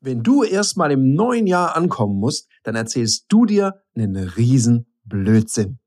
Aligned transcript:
Wenn 0.00 0.22
du 0.22 0.44
erstmal 0.44 0.92
im 0.92 1.14
neuen 1.14 1.48
Jahr 1.48 1.74
ankommen 1.74 2.20
musst, 2.20 2.46
dann 2.62 2.76
erzählst 2.76 3.24
du 3.30 3.46
dir 3.46 3.82
einen 3.96 4.16
riesen 4.16 4.86
Blödsinn. 5.02 5.80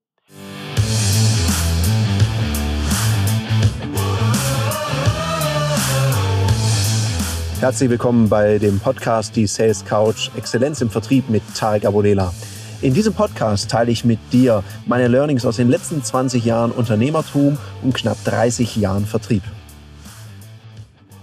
Herzlich 7.62 7.89
willkommen 7.89 8.28
bei 8.28 8.58
dem 8.58 8.82
Podcast 8.82 9.34
Die 9.38 9.47
Sales 9.47 9.86
Couch 9.86 10.30
Exzellenz 10.36 10.82
im 10.82 10.89
Vertrieb 10.89 11.30
mit 11.30 11.43
Tarek 11.55 11.86
Abodela. 11.86 12.34
In 12.82 12.93
diesem 12.93 13.14
Podcast 13.14 13.71
teile 13.71 13.91
ich 13.91 14.04
mit 14.04 14.20
dir 14.34 14.62
meine 14.88 15.07
Learnings 15.07 15.46
aus 15.46 15.55
den 15.55 15.70
letzten 15.70 16.04
20 16.04 16.43
Jahren 16.43 16.71
Unternehmertum 16.71 17.57
und 17.82 17.93
knapp 17.93 18.21
30 18.25 18.75
Jahren 18.75 19.05
Vertrieb. 19.05 19.43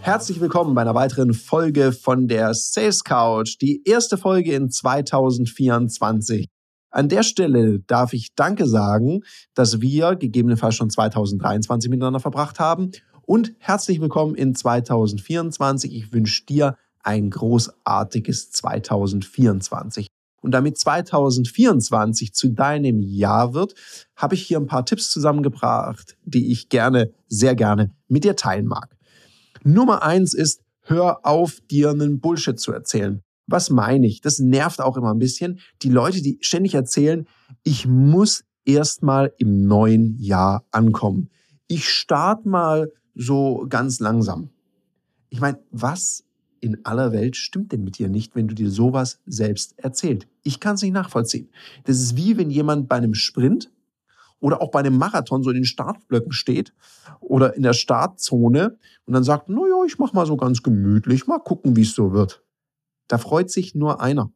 Herzlich 0.00 0.40
willkommen 0.40 0.74
bei 0.74 0.82
einer 0.82 0.94
weiteren 0.94 1.34
Folge 1.34 1.92
von 1.92 2.28
der 2.28 2.54
Sales 2.54 3.04
Couch, 3.04 3.56
die 3.60 3.82
erste 3.84 4.16
Folge 4.16 4.54
in 4.54 4.70
2024. 4.70 6.48
An 6.90 7.08
der 7.08 7.22
Stelle 7.22 7.80
darf 7.80 8.12
ich 8.12 8.34
Danke 8.34 8.66
sagen, 8.66 9.20
dass 9.54 9.80
wir 9.80 10.16
gegebenenfalls 10.16 10.76
schon 10.76 10.88
2023 10.88 11.90
miteinander 11.90 12.20
verbracht 12.20 12.58
haben 12.58 12.92
und 13.26 13.54
herzlich 13.58 14.00
willkommen 14.00 14.34
in 14.34 14.54
2024. 14.54 15.94
Ich 15.94 16.12
wünsche 16.12 16.46
dir 16.46 16.76
ein 17.02 17.28
großartiges 17.28 18.50
2024. 18.52 20.06
Und 20.40 20.52
damit 20.52 20.78
2024 20.78 22.32
zu 22.32 22.48
deinem 22.48 23.02
Jahr 23.02 23.54
wird, 23.54 23.74
habe 24.16 24.34
ich 24.34 24.42
hier 24.46 24.58
ein 24.58 24.66
paar 24.66 24.86
Tipps 24.86 25.10
zusammengebracht, 25.10 26.16
die 26.24 26.52
ich 26.52 26.68
gerne, 26.68 27.12
sehr 27.26 27.54
gerne 27.54 27.90
mit 28.06 28.24
dir 28.24 28.36
teilen 28.36 28.66
mag. 28.66 28.97
Nummer 29.64 30.02
eins 30.02 30.34
ist, 30.34 30.62
hör 30.82 31.24
auf, 31.24 31.60
dir 31.70 31.90
einen 31.90 32.20
Bullshit 32.20 32.58
zu 32.58 32.72
erzählen. 32.72 33.22
Was 33.46 33.70
meine 33.70 34.06
ich? 34.06 34.20
Das 34.20 34.38
nervt 34.38 34.80
auch 34.80 34.96
immer 34.96 35.12
ein 35.12 35.18
bisschen. 35.18 35.60
Die 35.82 35.88
Leute, 35.88 36.22
die 36.22 36.38
ständig 36.40 36.74
erzählen, 36.74 37.26
ich 37.62 37.86
muss 37.86 38.44
erstmal 38.64 39.32
im 39.38 39.66
neuen 39.66 40.18
Jahr 40.18 40.64
ankommen. 40.70 41.30
Ich 41.66 41.88
starte 41.88 42.48
mal 42.48 42.92
so 43.14 43.66
ganz 43.68 44.00
langsam. 44.00 44.50
Ich 45.30 45.40
meine, 45.40 45.58
was 45.70 46.24
in 46.60 46.84
aller 46.84 47.12
Welt 47.12 47.36
stimmt 47.36 47.72
denn 47.72 47.84
mit 47.84 47.98
dir 47.98 48.08
nicht, 48.08 48.34
wenn 48.34 48.48
du 48.48 48.54
dir 48.54 48.70
sowas 48.70 49.20
selbst 49.26 49.78
erzählt? 49.78 50.26
Ich 50.42 50.60
kann 50.60 50.74
es 50.74 50.82
nicht 50.82 50.92
nachvollziehen. 50.92 51.48
Das 51.84 52.00
ist 52.00 52.16
wie 52.16 52.36
wenn 52.36 52.50
jemand 52.50 52.88
bei 52.88 52.96
einem 52.96 53.14
Sprint 53.14 53.70
oder 54.40 54.62
auch 54.62 54.70
bei 54.70 54.80
einem 54.80 54.96
Marathon 54.96 55.42
so 55.42 55.50
in 55.50 55.56
den 55.56 55.64
Startblöcken 55.64 56.32
steht 56.32 56.72
oder 57.20 57.54
in 57.54 57.62
der 57.62 57.72
Startzone 57.72 58.78
und 59.06 59.12
dann 59.12 59.24
sagt, 59.24 59.48
na 59.48 59.60
ja, 59.68 59.84
ich 59.86 59.98
mach 59.98 60.12
mal 60.12 60.26
so 60.26 60.36
ganz 60.36 60.62
gemütlich, 60.62 61.26
mal 61.26 61.38
gucken, 61.38 61.76
wie 61.76 61.82
es 61.82 61.94
so 61.94 62.12
wird. 62.12 62.42
Da 63.08 63.18
freut 63.18 63.50
sich 63.50 63.74
nur 63.74 64.00
einer. 64.00 64.30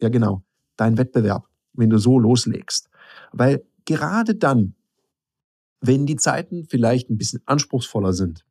Ja, 0.00 0.08
genau, 0.08 0.42
dein 0.76 0.98
Wettbewerb, 0.98 1.48
wenn 1.72 1.90
du 1.90 1.98
so 1.98 2.18
loslegst. 2.18 2.88
Weil 3.32 3.64
gerade 3.84 4.34
dann, 4.34 4.74
wenn 5.80 6.06
die 6.06 6.16
Zeiten 6.16 6.64
vielleicht 6.64 7.10
ein 7.10 7.18
bisschen 7.18 7.42
anspruchsvoller 7.46 8.12
sind, 8.12 8.44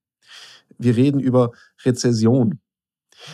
wir 0.77 0.95
reden 0.95 1.19
über 1.19 1.51
Rezession, 1.83 2.59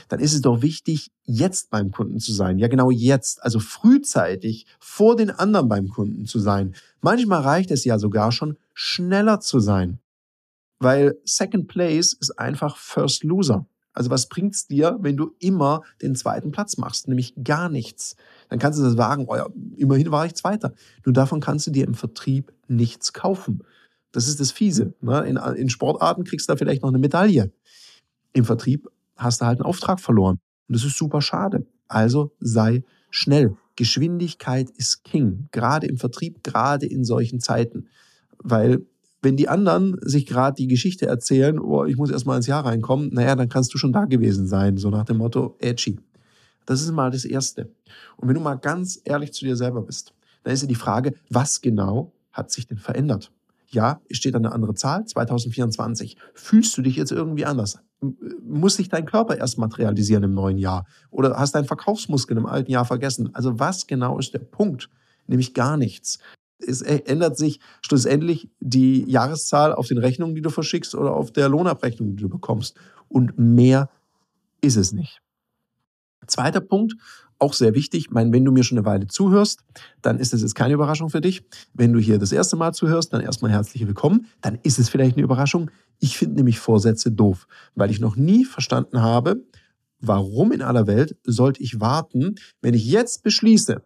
dann 0.07 0.19
ist 0.19 0.33
es 0.33 0.41
doch 0.41 0.61
wichtig, 0.61 1.11
jetzt 1.23 1.69
beim 1.69 1.91
Kunden 1.91 2.19
zu 2.19 2.33
sein. 2.33 2.59
Ja, 2.59 2.67
genau 2.67 2.91
jetzt, 2.91 3.43
also 3.43 3.59
frühzeitig 3.59 4.65
vor 4.79 5.15
den 5.15 5.31
anderen 5.31 5.69
beim 5.69 5.89
Kunden 5.89 6.25
zu 6.25 6.39
sein. 6.39 6.75
Manchmal 7.01 7.41
reicht 7.41 7.71
es 7.71 7.85
ja 7.85 7.99
sogar 7.99 8.31
schon, 8.31 8.57
schneller 8.73 9.39
zu 9.39 9.59
sein. 9.59 9.99
Weil 10.79 11.17
Second 11.23 11.67
Place 11.67 12.13
ist 12.13 12.37
einfach 12.39 12.77
First 12.77 13.23
Loser. 13.23 13.65
Also 13.93 14.09
was 14.09 14.27
bringt's 14.27 14.67
dir, 14.67 14.97
wenn 15.01 15.15
du 15.15 15.35
immer 15.39 15.83
den 16.01 16.15
zweiten 16.15 16.51
Platz 16.51 16.77
machst? 16.77 17.07
Nämlich 17.07 17.35
gar 17.43 17.69
nichts. 17.69 18.15
Dann 18.49 18.59
kannst 18.59 18.79
du 18.79 18.83
das 18.83 18.95
sagen, 18.95 19.25
oh 19.27 19.35
ja, 19.35 19.47
immerhin 19.77 20.11
war 20.11 20.25
ich 20.25 20.33
Zweiter. 20.33 20.73
Nur 21.05 21.13
davon 21.13 21.39
kannst 21.39 21.67
du 21.67 21.71
dir 21.71 21.85
im 21.85 21.93
Vertrieb 21.93 22.51
nichts 22.67 23.13
kaufen. 23.13 23.63
Das 24.11 24.27
ist 24.27 24.39
das 24.39 24.51
Fiese. 24.51 24.93
Ne? 25.01 25.25
In, 25.25 25.37
in 25.37 25.69
Sportarten 25.69 26.23
kriegst 26.23 26.49
du 26.49 26.53
da 26.53 26.57
vielleicht 26.57 26.81
noch 26.81 26.89
eine 26.89 26.99
Medaille. 26.99 27.51
Im 28.33 28.45
Vertrieb 28.45 28.89
hast 29.23 29.41
du 29.41 29.45
halt 29.45 29.59
einen 29.59 29.65
Auftrag 29.65 29.99
verloren. 29.99 30.39
Und 30.67 30.75
das 30.75 30.83
ist 30.83 30.97
super 30.97 31.21
schade. 31.21 31.65
Also 31.87 32.31
sei 32.39 32.83
schnell. 33.09 33.55
Geschwindigkeit 33.75 34.69
ist 34.69 35.03
King. 35.03 35.47
Gerade 35.51 35.87
im 35.87 35.97
Vertrieb, 35.97 36.43
gerade 36.43 36.85
in 36.85 37.03
solchen 37.03 37.39
Zeiten. 37.39 37.87
Weil 38.37 38.85
wenn 39.21 39.37
die 39.37 39.47
anderen 39.47 39.97
sich 40.01 40.25
gerade 40.25 40.55
die 40.55 40.67
Geschichte 40.67 41.05
erzählen, 41.05 41.57
oh, 41.59 41.85
ich 41.85 41.95
muss 41.95 42.11
erst 42.11 42.25
mal 42.25 42.35
ins 42.35 42.47
Jahr 42.47 42.65
reinkommen, 42.65 43.09
naja, 43.13 43.35
dann 43.35 43.49
kannst 43.49 43.73
du 43.73 43.77
schon 43.77 43.93
da 43.93 44.05
gewesen 44.05 44.47
sein. 44.47 44.77
So 44.77 44.89
nach 44.89 45.05
dem 45.05 45.17
Motto, 45.17 45.55
edgy. 45.59 45.99
Das 46.65 46.81
ist 46.81 46.91
mal 46.91 47.11
das 47.11 47.25
Erste. 47.25 47.69
Und 48.17 48.27
wenn 48.27 48.35
du 48.35 48.41
mal 48.41 48.55
ganz 48.55 49.01
ehrlich 49.03 49.33
zu 49.33 49.45
dir 49.45 49.55
selber 49.55 49.81
bist, 49.81 50.13
dann 50.43 50.53
ist 50.53 50.61
ja 50.61 50.67
die 50.67 50.75
Frage, 50.75 51.13
was 51.29 51.61
genau 51.61 52.11
hat 52.31 52.51
sich 52.51 52.67
denn 52.67 52.77
verändert? 52.77 53.31
Ja, 53.73 54.01
es 54.09 54.17
steht 54.17 54.35
eine 54.35 54.51
andere 54.51 54.75
Zahl, 54.75 55.05
2024. 55.05 56.17
Fühlst 56.33 56.77
du 56.77 56.81
dich 56.81 56.95
jetzt 56.95 57.11
irgendwie 57.11 57.45
anders? 57.45 57.79
muss 58.43 58.75
sich 58.75 58.89
dein 58.89 59.05
Körper 59.05 59.37
erst 59.37 59.57
materialisieren 59.57 60.23
im 60.23 60.33
neuen 60.33 60.57
Jahr? 60.57 60.85
Oder 61.09 61.37
hast 61.37 61.55
deinen 61.55 61.65
Verkaufsmuskel 61.65 62.37
im 62.37 62.45
alten 62.45 62.71
Jahr 62.71 62.85
vergessen? 62.85 63.33
Also 63.33 63.59
was 63.59 63.87
genau 63.87 64.19
ist 64.19 64.33
der 64.33 64.39
Punkt? 64.39 64.89
Nämlich 65.27 65.53
gar 65.53 65.77
nichts. 65.77 66.19
Es 66.59 66.81
ändert 66.81 67.37
sich 67.37 67.59
schlussendlich 67.85 68.49
die 68.59 69.09
Jahreszahl 69.09 69.73
auf 69.73 69.87
den 69.87 69.97
Rechnungen, 69.97 70.35
die 70.35 70.41
du 70.41 70.49
verschickst 70.49 70.95
oder 70.95 71.13
auf 71.13 71.31
der 71.31 71.49
Lohnabrechnung, 71.49 72.15
die 72.15 72.23
du 72.23 72.29
bekommst. 72.29 72.77
Und 73.09 73.37
mehr 73.37 73.89
ist 74.61 74.77
es 74.77 74.91
nicht. 74.91 75.21
Zweiter 76.27 76.61
Punkt, 76.61 76.95
auch 77.43 77.53
sehr 77.53 77.75
wichtig. 77.75 78.05
Ich 78.05 78.11
meine, 78.11 78.31
wenn 78.31 78.45
du 78.45 78.53
mir 78.53 78.63
schon 78.63 78.77
eine 78.77 78.85
Weile 78.85 79.07
zuhörst, 79.07 79.59
dann 80.01 80.17
ist 80.17 80.33
es 80.33 80.41
jetzt 80.41 80.55
keine 80.55 80.73
Überraschung 80.73 81.09
für 81.09 81.19
dich. 81.19 81.43
Wenn 81.73 81.91
du 81.91 81.99
hier 81.99 82.17
das 82.17 82.31
erste 82.31 82.55
Mal 82.55 82.73
zuhörst, 82.73 83.11
dann 83.11 83.19
erstmal 83.19 83.51
herzlich 83.51 83.85
willkommen. 83.85 84.27
Dann 84.39 84.57
ist 84.63 84.79
es 84.79 84.87
vielleicht 84.87 85.17
eine 85.17 85.23
Überraschung. 85.23 85.69
Ich 85.99 86.17
finde 86.17 86.37
nämlich 86.37 86.59
Vorsätze 86.59 87.11
doof, 87.11 87.47
weil 87.75 87.91
ich 87.91 87.99
noch 87.99 88.15
nie 88.15 88.45
verstanden 88.45 89.01
habe, 89.01 89.43
warum 89.99 90.53
in 90.53 90.61
aller 90.61 90.87
Welt 90.87 91.17
sollte 91.25 91.61
ich 91.61 91.81
warten, 91.81 92.35
wenn 92.61 92.73
ich 92.73 92.85
jetzt 92.85 93.23
beschließe, 93.23 93.81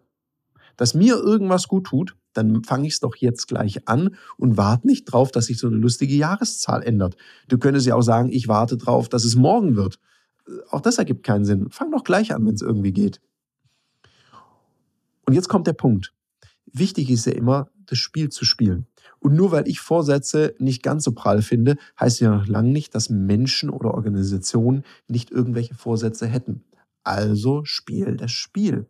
dass 0.75 0.93
mir 0.93 1.15
irgendwas 1.15 1.67
gut 1.67 1.87
tut, 1.87 2.15
dann 2.33 2.63
fange 2.63 2.85
ich 2.85 2.93
es 2.93 2.99
doch 2.99 3.15
jetzt 3.15 3.47
gleich 3.47 3.87
an 3.87 4.15
und 4.37 4.57
warte 4.57 4.85
nicht 4.85 5.05
drauf, 5.05 5.31
dass 5.31 5.47
sich 5.47 5.57
so 5.57 5.65
eine 5.65 5.77
lustige 5.77 6.13
Jahreszahl 6.13 6.83
ändert. 6.83 7.17
Du 7.47 7.57
könntest 7.57 7.87
ja 7.87 7.95
auch 7.95 8.03
sagen, 8.03 8.31
ich 8.31 8.47
warte 8.47 8.77
drauf, 8.77 9.09
dass 9.09 9.25
es 9.25 9.35
morgen 9.35 9.75
wird. 9.75 9.99
Auch 10.69 10.81
das 10.81 10.99
ergibt 10.99 11.23
keinen 11.23 11.45
Sinn. 11.45 11.71
Fang 11.71 11.91
doch 11.91 12.03
gleich 12.03 12.35
an, 12.35 12.45
wenn 12.45 12.53
es 12.53 12.61
irgendwie 12.61 12.93
geht. 12.93 13.19
Und 15.27 15.33
jetzt 15.33 15.49
kommt 15.49 15.67
der 15.67 15.73
Punkt. 15.73 16.13
Wichtig 16.71 17.09
ist 17.09 17.25
ja 17.25 17.33
immer, 17.33 17.69
das 17.85 17.97
Spiel 17.97 18.29
zu 18.29 18.45
spielen. 18.45 18.87
Und 19.19 19.35
nur 19.35 19.51
weil 19.51 19.67
ich 19.67 19.79
Vorsätze 19.79 20.55
nicht 20.57 20.83
ganz 20.83 21.03
so 21.03 21.11
prall 21.11 21.41
finde, 21.41 21.75
heißt 21.99 22.21
ja 22.21 22.35
noch 22.35 22.47
lange 22.47 22.71
nicht, 22.71 22.95
dass 22.95 23.09
Menschen 23.09 23.69
oder 23.69 23.93
Organisationen 23.93 24.83
nicht 25.07 25.31
irgendwelche 25.31 25.75
Vorsätze 25.75 26.27
hätten. 26.27 26.63
Also 27.03 27.63
spiel 27.65 28.15
das 28.15 28.31
Spiel. 28.31 28.87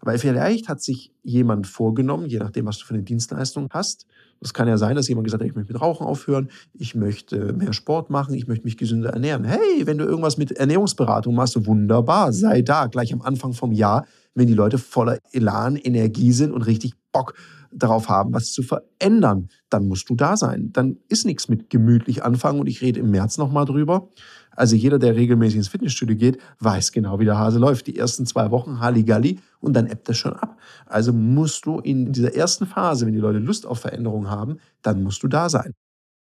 Weil 0.00 0.18
vielleicht 0.18 0.68
hat 0.68 0.82
sich 0.82 1.12
jemand 1.22 1.66
vorgenommen, 1.66 2.26
je 2.26 2.38
nachdem, 2.38 2.66
was 2.66 2.78
du 2.78 2.84
für 2.84 2.94
eine 2.94 3.02
Dienstleistung 3.02 3.68
hast. 3.70 4.06
Es 4.40 4.52
kann 4.52 4.68
ja 4.68 4.76
sein, 4.76 4.96
dass 4.96 5.08
jemand 5.08 5.24
gesagt 5.24 5.42
hat, 5.42 5.48
ich 5.48 5.54
möchte 5.54 5.72
mit 5.72 5.80
Rauchen 5.80 6.06
aufhören, 6.06 6.50
ich 6.74 6.94
möchte 6.94 7.54
mehr 7.54 7.72
Sport 7.72 8.10
machen, 8.10 8.34
ich 8.34 8.46
möchte 8.46 8.64
mich 8.64 8.76
gesünder 8.76 9.10
ernähren. 9.10 9.44
Hey, 9.44 9.86
wenn 9.86 9.96
du 9.96 10.04
irgendwas 10.04 10.36
mit 10.36 10.52
Ernährungsberatung 10.52 11.34
machst, 11.34 11.64
wunderbar, 11.66 12.34
sei 12.34 12.60
da, 12.60 12.86
gleich 12.86 13.14
am 13.14 13.22
Anfang 13.22 13.54
vom 13.54 13.72
Jahr 13.72 14.06
wenn 14.34 14.46
die 14.46 14.54
Leute 14.54 14.78
voller 14.78 15.18
Elan, 15.32 15.76
Energie 15.76 16.32
sind 16.32 16.52
und 16.52 16.62
richtig 16.62 16.94
Bock 17.12 17.34
darauf 17.74 18.08
haben, 18.08 18.32
was 18.32 18.52
zu 18.52 18.62
verändern, 18.62 19.48
dann 19.68 19.88
musst 19.88 20.08
du 20.08 20.14
da 20.14 20.36
sein. 20.36 20.70
Dann 20.72 20.98
ist 21.08 21.26
nichts 21.26 21.48
mit 21.48 21.70
gemütlich 21.70 22.22
anfangen 22.22 22.60
und 22.60 22.66
ich 22.66 22.82
rede 22.82 23.00
im 23.00 23.10
März 23.10 23.38
nochmal 23.38 23.64
drüber. 23.64 24.08
Also 24.52 24.76
jeder, 24.76 24.98
der 24.98 25.16
regelmäßig 25.16 25.56
ins 25.56 25.68
Fitnessstudio 25.68 26.16
geht, 26.16 26.38
weiß 26.60 26.92
genau, 26.92 27.18
wie 27.18 27.24
der 27.24 27.38
Hase 27.38 27.58
läuft. 27.58 27.86
Die 27.88 27.96
ersten 27.96 28.26
zwei 28.26 28.50
Wochen 28.50 28.80
Halligalli 28.80 29.40
und 29.60 29.74
dann 29.74 29.86
ebbt 29.86 30.08
das 30.08 30.16
schon 30.18 30.34
ab. 30.34 30.58
Also 30.86 31.12
musst 31.12 31.66
du 31.66 31.80
in 31.80 32.12
dieser 32.12 32.34
ersten 32.34 32.66
Phase, 32.66 33.06
wenn 33.06 33.14
die 33.14 33.20
Leute 33.20 33.38
Lust 33.38 33.66
auf 33.66 33.80
Veränderung 33.80 34.30
haben, 34.30 34.58
dann 34.82 35.02
musst 35.02 35.22
du 35.22 35.28
da 35.28 35.48
sein. 35.48 35.72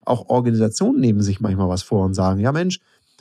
Auch 0.04 0.28
Organisationen 0.28 1.00
nehmen 1.00 1.20
sich 1.20 1.40
manchmal 1.40 1.68
was 1.68 1.82
vor 1.82 2.04
und 2.04 2.14
sagen, 2.14 2.40
ja 2.40 2.52
Mensch, 2.52 2.78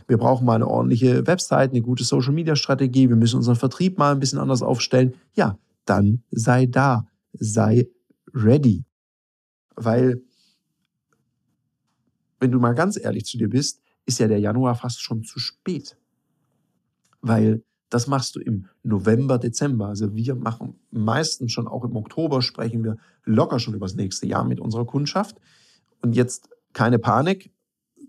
wir 0.09 0.17
brauchen 0.17 0.43
mal 0.43 0.55
eine 0.55 0.67
ordentliche 0.67 1.27
Website, 1.27 1.69
eine 1.69 1.81
gute 1.81 2.03
Social-Media-Strategie, 2.03 3.09
wir 3.09 3.15
müssen 3.15 3.37
unseren 3.37 3.55
Vertrieb 3.55 3.99
mal 3.99 4.11
ein 4.11 4.19
bisschen 4.19 4.39
anders 4.39 4.63
aufstellen. 4.63 5.13
Ja, 5.35 5.59
dann 5.85 6.23
sei 6.31 6.65
da, 6.65 7.07
sei 7.33 7.87
ready. 8.33 8.85
Weil, 9.75 10.23
wenn 12.39 12.51
du 12.51 12.59
mal 12.59 12.73
ganz 12.73 12.99
ehrlich 12.99 13.25
zu 13.25 13.37
dir 13.37 13.49
bist, 13.49 13.81
ist 14.07 14.19
ja 14.19 14.27
der 14.27 14.39
Januar 14.39 14.73
fast 14.73 14.99
schon 14.99 15.23
zu 15.23 15.37
spät. 15.37 15.95
Weil 17.21 17.63
das 17.89 18.07
machst 18.07 18.35
du 18.35 18.39
im 18.39 18.65
November, 18.81 19.37
Dezember. 19.37 19.89
Also 19.89 20.15
wir 20.15 20.33
machen 20.33 20.79
meistens 20.89 21.51
schon 21.51 21.67
auch 21.67 21.83
im 21.83 21.95
Oktober 21.95 22.41
sprechen 22.41 22.83
wir 22.83 22.97
locker 23.25 23.59
schon 23.59 23.75
über 23.75 23.85
das 23.85 23.95
nächste 23.95 24.25
Jahr 24.25 24.43
mit 24.43 24.59
unserer 24.59 24.85
Kundschaft. 24.85 25.37
Und 26.01 26.15
jetzt 26.15 26.49
keine 26.73 26.97
Panik 26.97 27.51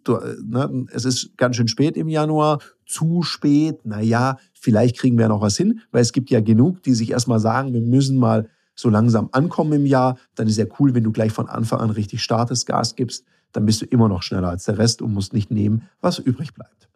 du, 0.05 0.17
äh, 0.17 0.37
ne, 0.43 0.87
es 0.93 1.05
ist 1.05 1.37
ganz 1.37 1.56
schön 1.56 1.69
spät 1.69 1.97
im 1.97 2.08
Januar, 2.08 2.58
zu 2.87 3.23
spät, 3.23 3.85
naja, 3.85 4.38
vielleicht 4.52 4.99
kriegen 4.99 5.19
wir 5.19 5.29
noch 5.29 5.41
was 5.41 5.56
hin, 5.56 5.81
weil 5.93 6.02
es 6.02 6.12
gibt 6.12 6.31
ja 6.31 6.41
genug, 6.41 6.82
die 6.82 6.94
sich 6.94 7.11
erstmal 7.12 7.41
sagen, 7.41 7.73
wir 7.73 7.81
müssen 7.81 8.17
mal 8.19 8.49
so 8.75 8.88
langsam 8.88 9.29
ankommen 9.32 9.73
im 9.73 9.87
Jahr. 9.87 10.17
Dann 10.35 10.49
ist 10.49 10.56
ja 10.56 10.64
cool, 10.79 10.94
wenn 10.94 11.05
du 11.05 11.12
gleich 11.12 11.32
von 11.32 11.49
Anfang 11.49 11.81
an 11.81 11.91
richtig 11.91 12.23
startest, 12.23 12.67
Gas 12.67 12.97
gibst, 12.97 13.25
dann 13.52 13.67
bist 13.67 13.82
du 13.82 13.87
immer 13.87 14.08
noch 14.08 14.23
schneller 14.23 14.49
als 14.49 14.64
der 14.64 14.79
Rest 14.79 15.02
und 15.02 15.12
musst 15.12 15.32
nicht 15.32 15.50
nehmen, 15.50 15.82
was 16.00 16.19
übrig 16.19 16.55
bleibt. 16.55 16.88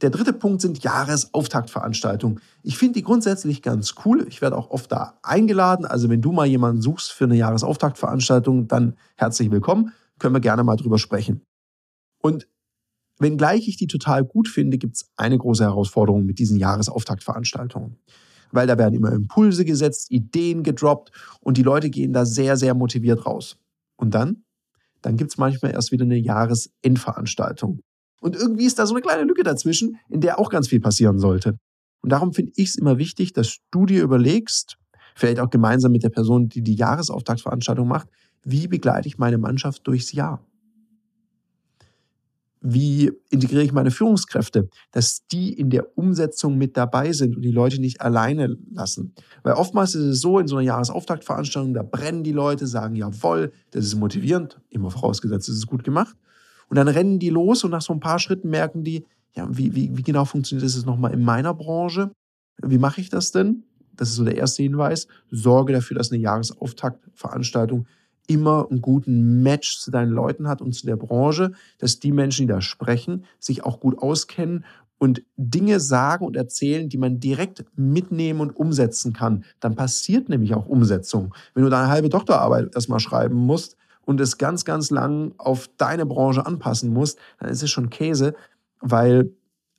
Der 0.00 0.10
dritte 0.10 0.32
Punkt 0.32 0.60
sind 0.60 0.84
Jahresauftaktveranstaltungen. 0.84 2.40
Ich 2.62 2.78
finde 2.78 2.94
die 2.94 3.02
grundsätzlich 3.02 3.62
ganz 3.62 3.94
cool. 4.04 4.26
Ich 4.28 4.40
werde 4.40 4.56
auch 4.56 4.70
oft 4.70 4.92
da 4.92 5.18
eingeladen. 5.22 5.86
Also 5.86 6.08
wenn 6.08 6.22
du 6.22 6.30
mal 6.30 6.46
jemanden 6.46 6.82
suchst 6.82 7.10
für 7.10 7.24
eine 7.24 7.36
Jahresauftaktveranstaltung, 7.36 8.68
dann 8.68 8.94
herzlich 9.16 9.50
willkommen. 9.50 9.92
Können 10.20 10.34
wir 10.34 10.40
gerne 10.40 10.62
mal 10.62 10.76
drüber 10.76 10.98
sprechen. 10.98 11.47
Und 12.20 12.48
wenngleich 13.18 13.68
ich 13.68 13.76
die 13.76 13.86
total 13.86 14.24
gut 14.24 14.48
finde, 14.48 14.78
gibt 14.78 14.96
es 14.96 15.10
eine 15.16 15.38
große 15.38 15.64
Herausforderung 15.64 16.24
mit 16.24 16.38
diesen 16.38 16.58
Jahresauftaktveranstaltungen. 16.58 17.98
Weil 18.50 18.66
da 18.66 18.78
werden 18.78 18.94
immer 18.94 19.12
Impulse 19.12 19.64
gesetzt, 19.64 20.10
Ideen 20.10 20.62
gedroppt 20.62 21.12
und 21.40 21.56
die 21.56 21.62
Leute 21.62 21.90
gehen 21.90 22.12
da 22.12 22.24
sehr, 22.24 22.56
sehr 22.56 22.74
motiviert 22.74 23.26
raus. 23.26 23.58
Und 23.96 24.14
dann? 24.14 24.44
Dann 25.02 25.16
gibt 25.16 25.30
es 25.30 25.38
manchmal 25.38 25.72
erst 25.72 25.92
wieder 25.92 26.04
eine 26.04 26.16
Jahresendveranstaltung. 26.16 27.80
Und 28.20 28.34
irgendwie 28.34 28.64
ist 28.64 28.78
da 28.78 28.86
so 28.86 28.94
eine 28.94 29.02
kleine 29.02 29.24
Lücke 29.24 29.42
dazwischen, 29.42 29.98
in 30.08 30.20
der 30.20 30.38
auch 30.38 30.50
ganz 30.50 30.68
viel 30.68 30.80
passieren 30.80 31.18
sollte. 31.18 31.58
Und 32.00 32.10
darum 32.10 32.32
finde 32.32 32.52
ich 32.56 32.70
es 32.70 32.76
immer 32.76 32.98
wichtig, 32.98 33.32
dass 33.32 33.58
du 33.70 33.86
dir 33.86 34.02
überlegst, 34.02 34.78
vielleicht 35.14 35.40
auch 35.40 35.50
gemeinsam 35.50 35.92
mit 35.92 36.02
der 36.02 36.10
Person, 36.10 36.48
die 36.48 36.62
die 36.62 36.74
Jahresauftaktveranstaltung 36.74 37.86
macht, 37.86 38.08
wie 38.44 38.68
begleite 38.68 39.08
ich 39.08 39.18
meine 39.18 39.38
Mannschaft 39.38 39.86
durchs 39.86 40.12
Jahr? 40.12 40.44
Wie 42.60 43.12
integriere 43.30 43.62
ich 43.62 43.72
meine 43.72 43.90
Führungskräfte, 43.90 44.68
dass 44.90 45.26
die 45.28 45.52
in 45.52 45.70
der 45.70 45.96
Umsetzung 45.96 46.58
mit 46.58 46.76
dabei 46.76 47.12
sind 47.12 47.36
und 47.36 47.42
die 47.42 47.52
Leute 47.52 47.80
nicht 47.80 48.00
alleine 48.00 48.56
lassen? 48.72 49.14
Weil 49.42 49.54
oftmals 49.54 49.94
ist 49.94 50.04
es 50.04 50.20
so, 50.20 50.38
in 50.38 50.48
so 50.48 50.56
einer 50.56 50.66
Jahresauftaktveranstaltung, 50.66 51.74
da 51.74 51.82
brennen 51.82 52.24
die 52.24 52.32
Leute, 52.32 52.66
sagen, 52.66 52.96
jawohl, 52.96 53.52
das 53.70 53.84
ist 53.84 53.94
motivierend, 53.94 54.60
immer 54.70 54.90
vorausgesetzt, 54.90 55.48
es 55.48 55.56
ist 55.56 55.66
gut 55.66 55.84
gemacht. 55.84 56.16
Und 56.68 56.76
dann 56.76 56.88
rennen 56.88 57.18
die 57.18 57.30
los 57.30 57.64
und 57.64 57.70
nach 57.70 57.82
so 57.82 57.92
ein 57.92 58.00
paar 58.00 58.18
Schritten 58.18 58.50
merken 58.50 58.84
die, 58.84 59.04
ja, 59.34 59.46
wie, 59.50 59.74
wie, 59.74 59.96
wie 59.96 60.02
genau 60.02 60.24
funktioniert 60.24 60.66
das 60.66 60.74
jetzt 60.74 60.86
nochmal 60.86 61.12
in 61.12 61.22
meiner 61.22 61.54
Branche? 61.54 62.10
Wie 62.62 62.78
mache 62.78 63.00
ich 63.00 63.08
das 63.08 63.30
denn? 63.30 63.62
Das 63.94 64.10
ist 64.10 64.16
so 64.16 64.24
der 64.24 64.36
erste 64.36 64.62
Hinweis. 64.62 65.06
Sorge 65.30 65.72
dafür, 65.72 65.96
dass 65.96 66.10
eine 66.10 66.20
Jahresauftaktveranstaltung 66.20 67.86
immer 68.28 68.68
einen 68.70 68.80
guten 68.80 69.42
Match 69.42 69.80
zu 69.80 69.90
deinen 69.90 70.12
Leuten 70.12 70.46
hat 70.46 70.62
und 70.62 70.72
zu 70.72 70.86
der 70.86 70.96
Branche, 70.96 71.52
dass 71.78 71.98
die 71.98 72.12
Menschen, 72.12 72.46
die 72.46 72.52
da 72.52 72.60
sprechen, 72.60 73.24
sich 73.40 73.64
auch 73.64 73.80
gut 73.80 73.98
auskennen 73.98 74.64
und 74.98 75.22
Dinge 75.36 75.80
sagen 75.80 76.24
und 76.24 76.36
erzählen, 76.36 76.88
die 76.88 76.98
man 76.98 77.18
direkt 77.18 77.64
mitnehmen 77.76 78.40
und 78.40 78.54
umsetzen 78.56 79.12
kann. 79.12 79.44
Dann 79.58 79.74
passiert 79.74 80.28
nämlich 80.28 80.54
auch 80.54 80.66
Umsetzung. 80.66 81.34
Wenn 81.54 81.64
du 81.64 81.70
deine 81.70 81.88
halbe 81.88 82.08
Doktorarbeit 82.08 82.74
erstmal 82.74 83.00
schreiben 83.00 83.36
musst, 83.36 83.76
und 84.08 84.22
es 84.22 84.38
ganz, 84.38 84.64
ganz 84.64 84.88
lang 84.88 85.34
auf 85.36 85.68
deine 85.76 86.06
Branche 86.06 86.46
anpassen 86.46 86.90
musst, 86.94 87.18
dann 87.38 87.50
ist 87.50 87.62
es 87.62 87.70
schon 87.70 87.90
Käse, 87.90 88.34
weil 88.80 89.30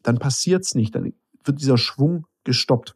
dann 0.04 0.20
passiert 0.20 0.66
es 0.66 0.76
nicht, 0.76 0.94
dann 0.94 1.14
wird 1.44 1.60
dieser 1.60 1.80
Schwung 1.80 2.28
gestoppt. 2.44 2.96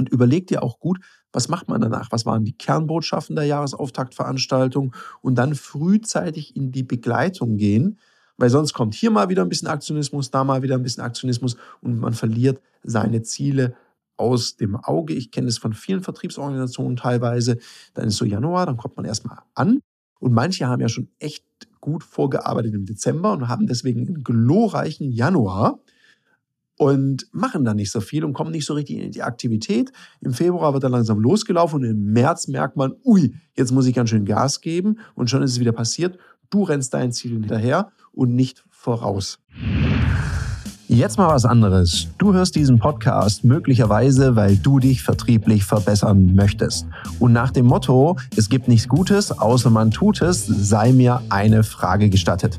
Und 0.00 0.08
überleg 0.08 0.46
dir 0.46 0.62
auch 0.62 0.80
gut, 0.80 0.98
was 1.30 1.50
macht 1.50 1.68
man 1.68 1.82
danach? 1.82 2.10
Was 2.10 2.24
waren 2.24 2.42
die 2.42 2.54
Kernbotschaften 2.56 3.36
der 3.36 3.44
Jahresauftaktveranstaltung? 3.44 4.96
Und 5.20 5.34
dann 5.34 5.54
frühzeitig 5.54 6.56
in 6.56 6.72
die 6.72 6.82
Begleitung 6.82 7.58
gehen, 7.58 7.98
weil 8.38 8.48
sonst 8.48 8.72
kommt 8.72 8.94
hier 8.94 9.10
mal 9.10 9.28
wieder 9.28 9.42
ein 9.42 9.50
bisschen 9.50 9.68
Aktionismus, 9.68 10.30
da 10.30 10.42
mal 10.42 10.62
wieder 10.62 10.76
ein 10.76 10.82
bisschen 10.82 11.04
Aktionismus 11.04 11.58
und 11.82 12.00
man 12.00 12.14
verliert 12.14 12.62
seine 12.82 13.20
Ziele 13.20 13.74
aus 14.16 14.56
dem 14.56 14.74
Auge. 14.74 15.12
Ich 15.12 15.30
kenne 15.30 15.48
es 15.48 15.58
von 15.58 15.74
vielen 15.74 16.00
Vertriebsorganisationen 16.02 16.96
teilweise. 16.96 17.58
Dann 17.92 18.08
ist 18.08 18.16
so 18.16 18.24
Januar, 18.24 18.64
dann 18.64 18.78
kommt 18.78 18.96
man 18.96 19.04
erstmal 19.04 19.40
an 19.54 19.80
und 20.18 20.32
manche 20.32 20.66
haben 20.66 20.80
ja 20.80 20.88
schon 20.88 21.08
echt 21.18 21.44
gut 21.82 22.02
vorgearbeitet 22.02 22.72
im 22.72 22.86
Dezember 22.86 23.32
und 23.32 23.48
haben 23.48 23.66
deswegen 23.66 24.06
einen 24.06 24.24
glorreichen 24.24 25.12
Januar 25.12 25.78
und 26.80 27.26
machen 27.32 27.62
dann 27.66 27.76
nicht 27.76 27.90
so 27.90 28.00
viel 28.00 28.24
und 28.24 28.32
kommen 28.32 28.52
nicht 28.52 28.64
so 28.64 28.72
richtig 28.72 29.00
in 29.00 29.10
die 29.10 29.22
Aktivität. 29.22 29.92
Im 30.22 30.32
Februar 30.32 30.72
wird 30.72 30.82
dann 30.82 30.92
langsam 30.92 31.20
losgelaufen 31.20 31.80
und 31.80 31.84
im 31.84 32.12
März 32.14 32.48
merkt 32.48 32.74
man, 32.78 32.94
ui, 33.04 33.34
jetzt 33.54 33.70
muss 33.70 33.84
ich 33.84 33.94
ganz 33.94 34.08
schön 34.08 34.24
Gas 34.24 34.62
geben 34.62 34.96
und 35.14 35.28
schon 35.28 35.42
ist 35.42 35.50
es 35.50 35.60
wieder 35.60 35.72
passiert. 35.72 36.16
Du 36.48 36.62
rennst 36.62 36.94
dein 36.94 37.12
Ziel 37.12 37.32
hinterher 37.32 37.92
und 38.12 38.34
nicht 38.34 38.64
voraus. 38.70 39.38
Jetzt 40.88 41.18
mal 41.18 41.28
was 41.28 41.44
anderes. 41.44 42.08
Du 42.16 42.32
hörst 42.32 42.56
diesen 42.56 42.78
Podcast 42.78 43.44
möglicherweise, 43.44 44.34
weil 44.34 44.56
du 44.56 44.78
dich 44.78 45.02
vertrieblich 45.02 45.64
verbessern 45.64 46.34
möchtest. 46.34 46.86
Und 47.18 47.34
nach 47.34 47.50
dem 47.50 47.66
Motto, 47.66 48.16
es 48.38 48.48
gibt 48.48 48.68
nichts 48.68 48.88
Gutes, 48.88 49.32
außer 49.32 49.68
man 49.68 49.90
tut 49.90 50.22
es, 50.22 50.46
sei 50.46 50.92
mir 50.92 51.20
eine 51.28 51.62
Frage 51.62 52.08
gestattet. 52.08 52.58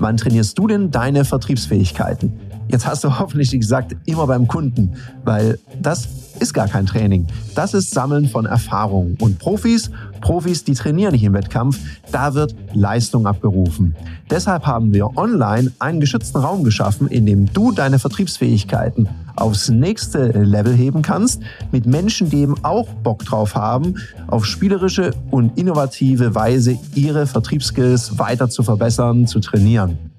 Wann 0.00 0.16
trainierst 0.16 0.58
du 0.58 0.66
denn 0.66 0.90
deine 0.90 1.24
Vertriebsfähigkeiten? 1.24 2.49
Jetzt 2.70 2.86
hast 2.86 3.04
du 3.04 3.18
hoffentlich 3.18 3.50
gesagt, 3.50 3.96
immer 4.06 4.26
beim 4.26 4.46
Kunden, 4.46 4.92
weil 5.24 5.58
das 5.80 6.08
ist 6.38 6.54
gar 6.54 6.68
kein 6.68 6.86
Training. 6.86 7.26
Das 7.54 7.74
ist 7.74 7.90
Sammeln 7.90 8.28
von 8.28 8.46
Erfahrungen. 8.46 9.16
Und 9.20 9.38
Profis, 9.38 9.90
Profis, 10.20 10.64
die 10.64 10.74
trainieren 10.74 11.12
nicht 11.12 11.24
im 11.24 11.32
Wettkampf, 11.32 11.78
da 12.12 12.34
wird 12.34 12.54
Leistung 12.72 13.26
abgerufen. 13.26 13.94
Deshalb 14.30 14.66
haben 14.66 14.92
wir 14.92 15.16
online 15.16 15.72
einen 15.80 16.00
geschützten 16.00 16.38
Raum 16.38 16.64
geschaffen, 16.64 17.08
in 17.08 17.26
dem 17.26 17.52
du 17.52 17.72
deine 17.72 17.98
Vertriebsfähigkeiten 17.98 19.08
aufs 19.36 19.68
nächste 19.68 20.28
Level 20.28 20.74
heben 20.74 21.02
kannst, 21.02 21.42
mit 21.72 21.86
Menschen, 21.86 22.30
die 22.30 22.42
eben 22.42 22.54
auch 22.62 22.88
Bock 23.02 23.24
drauf 23.24 23.54
haben, 23.54 23.94
auf 24.26 24.44
spielerische 24.44 25.12
und 25.30 25.58
innovative 25.58 26.34
Weise 26.34 26.78
ihre 26.94 27.26
Vertriebsskills 27.26 28.18
weiter 28.18 28.48
zu 28.48 28.62
verbessern, 28.62 29.26
zu 29.26 29.40
trainieren. 29.40 30.09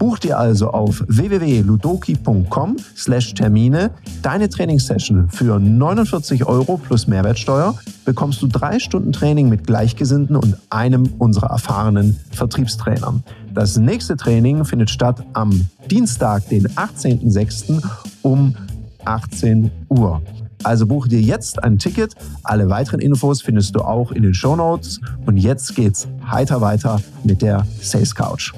Buch 0.00 0.18
dir 0.18 0.36
also 0.38 0.70
auf 0.70 1.04
www.ludoki.com/termine 1.08 3.90
deine 4.22 4.48
Trainingssession 4.48 5.28
für 5.28 5.60
49 5.60 6.46
Euro 6.46 6.78
plus 6.78 7.06
Mehrwertsteuer. 7.06 7.74
Bekommst 8.06 8.40
du 8.40 8.46
drei 8.46 8.78
Stunden 8.78 9.12
Training 9.12 9.50
mit 9.50 9.66
Gleichgesinnten 9.66 10.36
und 10.36 10.56
einem 10.70 11.06
unserer 11.18 11.50
erfahrenen 11.50 12.16
Vertriebstrainern. 12.30 13.22
Das 13.52 13.76
nächste 13.76 14.16
Training 14.16 14.64
findet 14.64 14.88
statt 14.88 15.22
am 15.34 15.66
Dienstag, 15.90 16.48
den 16.48 16.66
18.06. 16.68 17.82
um 18.22 18.56
18 19.04 19.70
Uhr. 19.90 20.22
Also 20.62 20.86
buche 20.86 21.10
dir 21.10 21.20
jetzt 21.20 21.62
ein 21.62 21.78
Ticket. 21.78 22.14
Alle 22.42 22.70
weiteren 22.70 23.00
Infos 23.00 23.42
findest 23.42 23.76
du 23.76 23.80
auch 23.80 24.12
in 24.12 24.22
den 24.22 24.32
Show 24.32 24.56
Notes. 24.56 24.98
Und 25.26 25.36
jetzt 25.36 25.76
geht's 25.76 26.08
heiter 26.26 26.62
weiter 26.62 27.02
mit 27.22 27.42
der 27.42 27.66
Sales 27.82 28.14
Couch. 28.14 28.54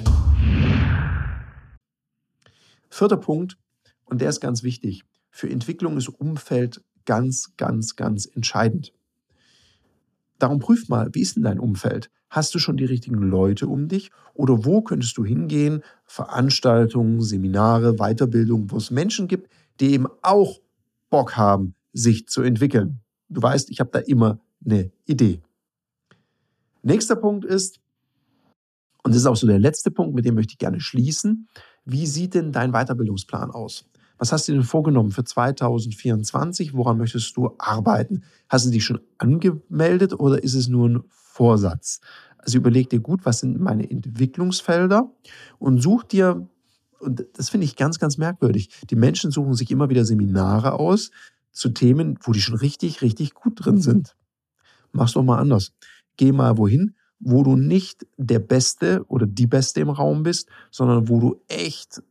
Vierter 2.93 3.17
Punkt, 3.17 3.57
und 4.05 4.21
der 4.21 4.29
ist 4.29 4.39
ganz 4.39 4.61
wichtig. 4.61 5.03
Für 5.31 5.49
Entwicklung 5.49 5.97
ist 5.97 6.09
Umfeld 6.09 6.83
ganz, 7.05 7.57
ganz, 7.57 7.95
ganz 7.95 8.27
entscheidend. 8.27 8.93
Darum 10.37 10.59
prüf 10.59 10.89
mal, 10.89 11.09
wie 11.11 11.21
ist 11.21 11.35
denn 11.35 11.41
dein 11.41 11.59
Umfeld? 11.59 12.11
Hast 12.29 12.53
du 12.53 12.59
schon 12.59 12.77
die 12.77 12.85
richtigen 12.85 13.17
Leute 13.17 13.67
um 13.67 13.87
dich? 13.87 14.11
Oder 14.35 14.63
wo 14.63 14.83
könntest 14.83 15.17
du 15.17 15.25
hingehen? 15.25 15.81
Veranstaltungen, 16.05 17.19
Seminare, 17.21 17.95
Weiterbildung, 17.95 18.69
wo 18.69 18.77
es 18.77 18.91
Menschen 18.91 19.27
gibt, 19.27 19.49
die 19.79 19.93
eben 19.93 20.05
auch 20.21 20.61
Bock 21.09 21.35
haben, 21.35 21.73
sich 21.93 22.27
zu 22.27 22.43
entwickeln. 22.43 22.99
Du 23.27 23.41
weißt, 23.41 23.71
ich 23.71 23.79
habe 23.79 23.89
da 23.91 23.99
immer 23.99 24.39
eine 24.63 24.91
Idee. 25.05 25.41
Nächster 26.83 27.15
Punkt 27.15 27.43
ist, 27.43 27.79
und 29.01 29.15
das 29.15 29.21
ist 29.21 29.25
auch 29.25 29.35
so 29.35 29.47
der 29.47 29.57
letzte 29.57 29.89
Punkt, 29.89 30.13
mit 30.13 30.25
dem 30.25 30.35
möchte 30.35 30.51
ich 30.51 30.59
gerne 30.59 30.79
schließen, 30.79 31.47
wie 31.85 32.05
sieht 32.07 32.33
denn 32.33 32.51
dein 32.51 32.71
Weiterbildungsplan 32.71 33.51
aus? 33.51 33.85
Was 34.17 34.31
hast 34.31 34.47
du 34.47 34.53
denn 34.53 34.63
vorgenommen 34.63 35.11
für 35.11 35.23
2024? 35.23 36.73
Woran 36.73 36.97
möchtest 36.97 37.35
du 37.35 37.55
arbeiten? 37.57 38.23
Hast 38.47 38.65
du 38.65 38.69
dich 38.69 38.85
schon 38.85 39.01
angemeldet 39.17 40.13
oder 40.17 40.41
ist 40.43 40.53
es 40.53 40.67
nur 40.67 40.89
ein 40.89 41.03
Vorsatz? 41.09 41.99
Also 42.37 42.57
überleg 42.57 42.89
dir 42.89 42.99
gut, 42.99 43.25
was 43.25 43.39
sind 43.39 43.59
meine 43.59 43.89
Entwicklungsfelder 43.89 45.11
und 45.59 45.81
such 45.81 46.03
dir, 46.03 46.47
und 46.99 47.25
das 47.33 47.49
finde 47.49 47.65
ich 47.65 47.75
ganz, 47.75 47.99
ganz 47.99 48.17
merkwürdig, 48.17 48.69
die 48.89 48.95
Menschen 48.95 49.31
suchen 49.31 49.53
sich 49.53 49.71
immer 49.71 49.89
wieder 49.89 50.05
Seminare 50.05 50.73
aus 50.73 51.11
zu 51.51 51.69
Themen, 51.69 52.19
wo 52.21 52.31
die 52.31 52.41
schon 52.41 52.55
richtig, 52.55 53.01
richtig 53.01 53.33
gut 53.33 53.65
drin 53.65 53.79
sind. 53.81 54.15
Mach's 54.91 55.13
doch 55.13 55.23
mal 55.23 55.39
anders. 55.39 55.73
Geh 56.17 56.31
mal 56.31 56.57
wohin, 56.57 56.95
wo 57.23 57.43
du 57.43 57.55
nicht 57.55 58.05
der 58.17 58.39
Beste 58.39 59.05
oder 59.07 59.25
die 59.25 59.47
Beste 59.47 59.81
im 59.81 59.89
Raum 59.89 60.23
bist, 60.23 60.49
sondern 60.71 61.07
wo 61.07 61.19
du 61.19 61.41
echt 61.47 62.01